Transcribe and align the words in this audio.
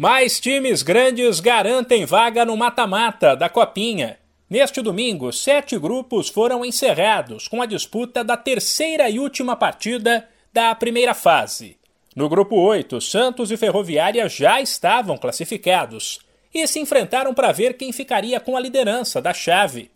Mais 0.00 0.40
times 0.40 0.82
grandes 0.82 1.40
garantem 1.40 2.06
vaga 2.06 2.42
no 2.42 2.56
mata-mata 2.56 3.36
da 3.36 3.50
Copinha. 3.50 4.16
Neste 4.48 4.80
domingo, 4.80 5.30
sete 5.30 5.78
grupos 5.78 6.30
foram 6.30 6.64
encerrados 6.64 7.46
com 7.46 7.60
a 7.60 7.66
disputa 7.66 8.24
da 8.24 8.34
terceira 8.34 9.10
e 9.10 9.18
última 9.20 9.56
partida 9.56 10.26
da 10.54 10.74
primeira 10.74 11.12
fase. 11.12 11.76
No 12.16 12.30
grupo 12.30 12.56
8, 12.56 12.98
Santos 12.98 13.50
e 13.50 13.58
Ferroviária 13.58 14.26
já 14.26 14.58
estavam 14.58 15.18
classificados 15.18 16.20
e 16.54 16.66
se 16.66 16.80
enfrentaram 16.80 17.34
para 17.34 17.52
ver 17.52 17.74
quem 17.74 17.92
ficaria 17.92 18.40
com 18.40 18.56
a 18.56 18.60
liderança 18.60 19.20
da 19.20 19.34
chave. 19.34 19.90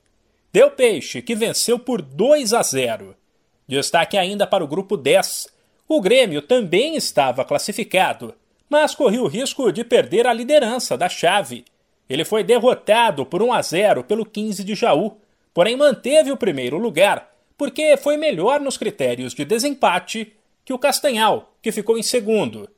Deu 0.52 0.70
Peixe, 0.70 1.22
que 1.22 1.34
venceu 1.34 1.78
por 1.78 2.02
2 2.02 2.52
a 2.52 2.62
0. 2.62 3.16
Destaque 3.66 4.18
ainda 4.18 4.46
para 4.46 4.62
o 4.62 4.68
grupo 4.68 4.98
10. 4.98 5.48
O 5.88 5.98
Grêmio 6.02 6.42
também 6.42 6.94
estava 6.94 7.42
classificado 7.42 8.34
mas 8.68 8.94
corria 8.94 9.22
o 9.22 9.28
risco 9.28 9.70
de 9.72 9.84
perder 9.84 10.26
a 10.26 10.32
liderança 10.32 10.96
da 10.96 11.08
chave. 11.08 11.64
Ele 12.08 12.24
foi 12.24 12.42
derrotado 12.42 13.24
por 13.24 13.42
1 13.42 13.52
a 13.52 13.62
0 13.62 14.04
pelo 14.04 14.26
15 14.26 14.64
de 14.64 14.74
Jaú, 14.74 15.16
porém 15.52 15.76
manteve 15.76 16.30
o 16.30 16.36
primeiro 16.36 16.78
lugar, 16.78 17.30
porque 17.56 17.96
foi 17.96 18.16
melhor 18.16 18.60
nos 18.60 18.76
critérios 18.76 19.34
de 19.34 19.44
desempate 19.44 20.32
que 20.64 20.72
o 20.72 20.78
Castanhal, 20.78 21.54
que 21.62 21.72
ficou 21.72 21.96
em 21.96 22.02
segundo. 22.02 22.68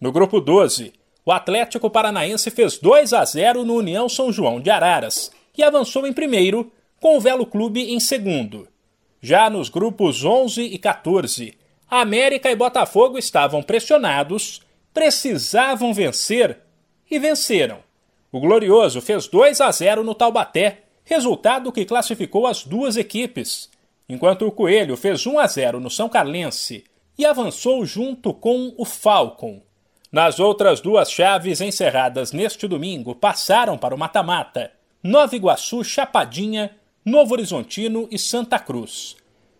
No 0.00 0.10
grupo 0.10 0.40
12, 0.40 0.92
o 1.24 1.30
Atlético 1.30 1.90
Paranaense 1.90 2.50
fez 2.50 2.78
2 2.78 3.12
a 3.12 3.24
0 3.24 3.64
no 3.64 3.74
União 3.74 4.08
São 4.08 4.32
João 4.32 4.60
de 4.60 4.70
Araras 4.70 5.30
e 5.56 5.62
avançou 5.62 6.06
em 6.06 6.12
primeiro, 6.12 6.72
com 7.00 7.16
o 7.16 7.20
Velo 7.20 7.46
Clube 7.46 7.92
em 7.92 8.00
segundo. 8.00 8.68
Já 9.20 9.48
nos 9.48 9.68
grupos 9.68 10.24
11 10.24 10.62
e 10.62 10.78
14, 10.78 11.56
América 11.88 12.50
e 12.50 12.56
Botafogo 12.56 13.18
estavam 13.18 13.62
pressionados 13.62 14.62
precisavam 14.92 15.92
vencer 15.92 16.58
e 17.10 17.18
venceram. 17.18 17.78
O 18.30 18.40
Glorioso 18.40 19.00
fez 19.00 19.26
2 19.26 19.60
a 19.60 19.70
0 19.70 20.02
no 20.02 20.14
Taubaté, 20.14 20.84
resultado 21.04 21.72
que 21.72 21.84
classificou 21.84 22.46
as 22.46 22.64
duas 22.64 22.96
equipes, 22.96 23.68
enquanto 24.08 24.46
o 24.46 24.52
Coelho 24.52 24.96
fez 24.96 25.26
1 25.26 25.38
a 25.38 25.46
0 25.46 25.80
no 25.80 25.90
São 25.90 26.08
Carlense 26.08 26.84
e 27.18 27.24
avançou 27.24 27.84
junto 27.84 28.32
com 28.32 28.74
o 28.76 28.84
Falcon. 28.84 29.62
Nas 30.10 30.38
outras 30.38 30.80
duas 30.80 31.10
chaves 31.10 31.60
encerradas 31.60 32.32
neste 32.32 32.68
domingo 32.68 33.14
passaram 33.14 33.78
para 33.78 33.94
o 33.94 33.98
mata-mata 33.98 34.72
Nova 35.02 35.34
Iguaçu, 35.34 35.82
Chapadinha, 35.82 36.76
Novo 37.04 37.34
Horizontino 37.34 38.06
e 38.10 38.18
Santa 38.18 38.58
Cruz. 38.58 39.16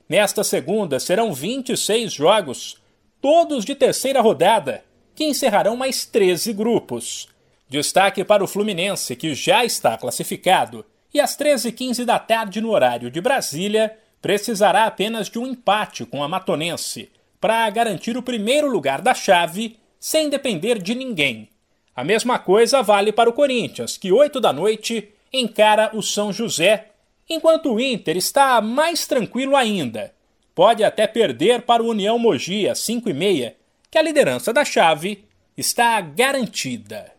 Nesta 0.08 0.44
segunda 0.44 1.00
serão 1.00 1.32
26 1.32 2.12
jogos, 2.12 2.76
todos 3.20 3.64
de 3.64 3.74
terceira 3.74 4.20
rodada, 4.20 4.84
que 5.14 5.24
encerrarão 5.24 5.76
mais 5.76 6.04
13 6.04 6.52
grupos. 6.52 7.28
Destaque 7.68 8.24
para 8.24 8.44
o 8.44 8.48
Fluminense, 8.48 9.16
que 9.16 9.34
já 9.34 9.64
está 9.64 9.96
classificado, 9.96 10.84
e 11.12 11.20
às 11.20 11.36
13h15 11.36 12.04
da 12.04 12.18
tarde 12.18 12.60
no 12.60 12.70
horário 12.70 13.10
de 13.10 13.20
Brasília, 13.20 13.96
precisará 14.20 14.84
apenas 14.84 15.28
de 15.28 15.38
um 15.38 15.46
empate 15.46 16.04
com 16.04 16.22
a 16.22 16.28
Matonense 16.28 17.10
para 17.40 17.68
garantir 17.70 18.16
o 18.16 18.22
primeiro 18.22 18.70
lugar 18.70 19.02
da 19.02 19.14
chave 19.14 19.76
sem 19.98 20.28
depender 20.28 20.80
de 20.80 20.94
ninguém. 20.94 21.48
A 21.94 22.04
mesma 22.04 22.38
coisa 22.38 22.82
vale 22.82 23.12
para 23.12 23.28
o 23.28 23.32
Corinthians, 23.32 23.96
que 23.96 24.12
8 24.12 24.40
da 24.40 24.52
noite 24.52 25.08
encara 25.32 25.90
o 25.92 26.02
São 26.02 26.32
José, 26.32 26.90
enquanto 27.28 27.72
o 27.72 27.80
Inter 27.80 28.16
está 28.16 28.60
mais 28.60 29.06
tranquilo 29.06 29.56
ainda. 29.56 30.14
Pode 30.54 30.84
até 30.84 31.06
perder 31.06 31.62
para 31.62 31.82
o 31.82 31.88
União 31.88 32.18
Mogi 32.18 32.68
às 32.68 32.78
5 32.80 33.10
e 33.10 33.12
meia, 33.12 33.56
que 33.92 33.98
a 33.98 34.02
liderança 34.02 34.54
da 34.54 34.64
chave 34.64 35.28
está 35.54 36.00
garantida. 36.00 37.12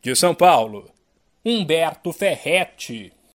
De 0.00 0.14
São 0.14 0.32
Paulo, 0.32 0.88
Humberto 1.44 2.12
Ferretti. 2.12 3.12